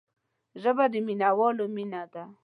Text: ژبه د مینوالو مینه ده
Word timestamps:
ژبه 0.61 0.85
د 0.93 0.95
مینوالو 1.07 1.65
مینه 1.75 2.03
ده 2.13 2.23